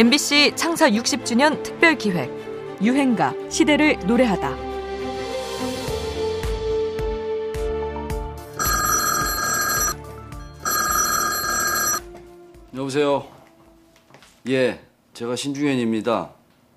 [0.00, 2.30] MBC 창사 60주년 특별 기획
[2.80, 4.56] 유행가 시대를 노래하다.
[12.74, 13.26] 여보세요.
[14.48, 14.80] 예,
[15.12, 16.30] 제가 신중현입니다.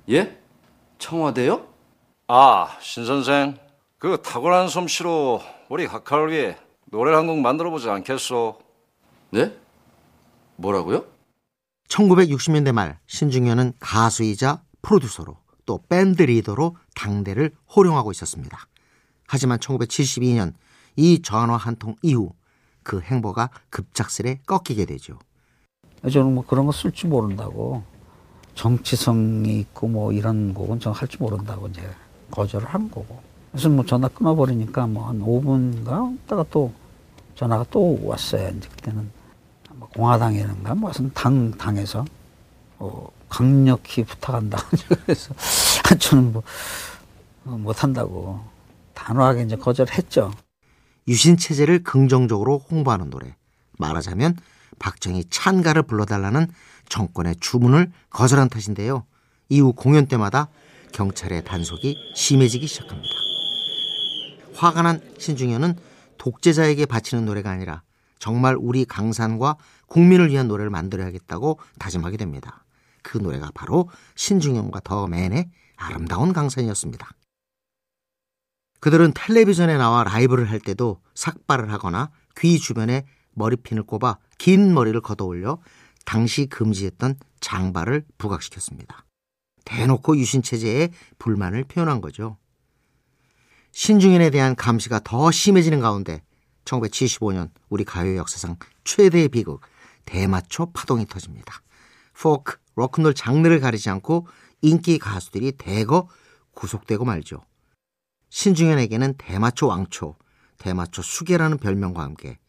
[0.10, 0.38] 예?
[0.98, 1.66] 청와대요?
[2.28, 3.58] 아, 신 선생.
[4.00, 6.58] 그 탁월한 솜씨로 우리 각하를 위해
[6.92, 8.60] 노래를 한 곡 만들어 보지 않겠소?
[9.30, 9.54] 네?
[10.58, 11.06] 뭐라고요?
[11.90, 18.58] 1960년대 말 신중현은 가수이자 프로듀서로 또 밴드 리더로 당대를 호령하고 있었습니다.
[19.28, 20.54] 하지만 1972년
[20.96, 22.34] 이 전화 한 통 이후
[22.84, 25.18] 그 행보가 급작스레 꺾이게 되죠.
[26.12, 27.84] 저는 뭐 그런 거 쓸 줄 모른다고
[28.56, 31.82] 정치성이 있고 뭐 이런 곡은 저는 할 줄 모른다고 이제
[32.32, 33.22] 거절을 한 거고.
[33.52, 36.74] 그래서 뭐 전화 끊어버리니까 뭐 한 5분가 있다가 또
[37.36, 38.50] 전화가 또 왔어요.
[38.58, 39.23] 이제 그때는 뭐
[39.96, 42.06] 공화당이는가 무슨 당 당에서
[42.80, 44.58] 어, 강력히 부탁한다.
[45.06, 45.34] 그래서
[46.00, 46.44] 저는 뭐
[47.46, 48.44] 어, 못한다고
[48.94, 50.34] 단호하게 이제 거절했죠.
[51.08, 53.36] 유신 체제를 긍정적으로 홍보하는 노래.
[53.78, 54.38] 말하자면
[54.80, 56.48] 박정희 찬가를 불러달라는
[56.90, 59.06] 정권의 주문을 거절한 탓인데요.
[59.50, 60.50] 이후 공연 때마다
[60.94, 63.10] 경찰의 단속이 심해지기 시작합니다.
[64.56, 65.76] 화가 난 신중현은
[66.18, 67.82] 독재자에게 바치는 노래가 아니라
[68.24, 69.58] 정말 우리 강산과
[69.88, 72.64] 국민을 위한 노래를 만들어야겠다고 다짐하게 됩니다.
[73.02, 77.06] 그 노래가 바로 신중현과 더맨의 아름다운 강산이었습니다.
[78.80, 85.60] 그들은 텔레비전에 나와 라이브를 할 때도 삭발을 하거나 귀 주변에 머리핀을 꼽아 긴 머리를 걷어올려
[86.06, 89.04] 당시 금지했던 장발을 부각시켰습니다.
[89.66, 92.38] 대놓고 유신체제에 불만을 표현한 거죠.
[93.74, 96.24] 신중현에 대한 감시가 더 심해지는 가운데
[96.66, 99.62] 1975년 우리 가요 역사상 최대의 비극
[100.06, 101.62] 대마초 파동이 터집니다.
[102.14, 104.28] 포크, 로큰롤 장르를 가리지 않고
[104.62, 106.08] 인기 가수들이 대거
[106.54, 107.44] 구속되고 말죠.
[108.30, 110.16] 신중현에게는 대마초 왕초,
[110.58, 112.40] 대마초 수계라는 별명과 함께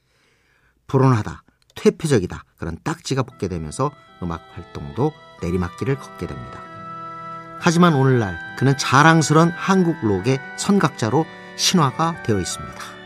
[0.86, 1.42] 불온하다,
[1.74, 3.90] 퇴폐적이다 그런 딱지가 붙게 되면서
[4.22, 5.12] 음악 활동도
[5.42, 6.62] 내리막길을 걷게 됩니다.
[7.60, 11.24] 하지만 오늘날 그는 자랑스런 한국 록의 선각자로
[11.56, 13.03] 신화가 되어 있습니다.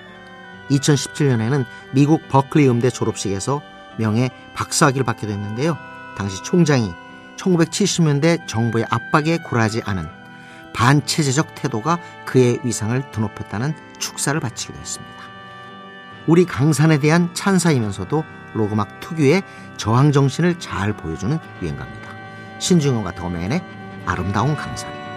[0.71, 3.63] 2017년에는 미국 버클리 음대 졸업식에서
[3.97, 5.77] 명예 박사학위를 받게 됐는데요.
[6.17, 6.93] 당시 총장이
[7.37, 10.09] 1970년대 정부의 압박에 굴하지 않은
[10.75, 15.15] 반체제적 태도가 그의 위상을 드높였다는 축사를 바치기도 했습니다.
[16.27, 18.23] 우리 강산에 대한 찬사이면서도
[18.55, 19.43] 로그막 특유의
[19.77, 22.09] 저항 정신을 잘 보여주는 유행가입니다.
[22.59, 23.63] 신중현과 더맨의
[24.05, 25.08] 아름다운 강산.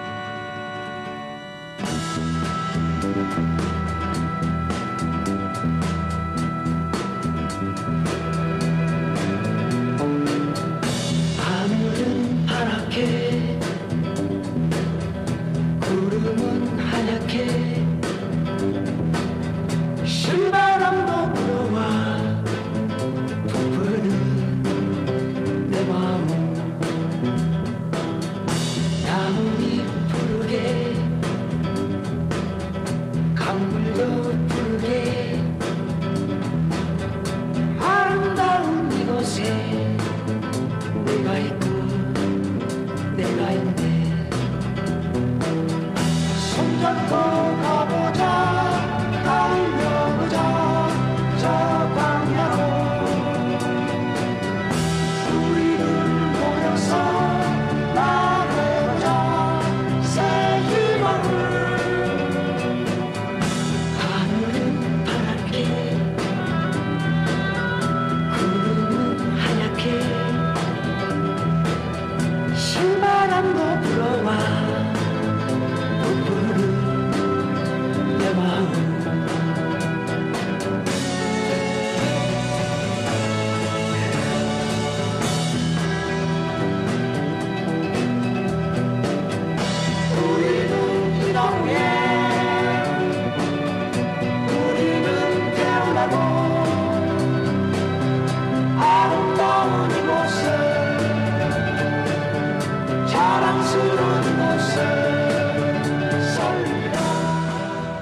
[33.98, 34.51] 강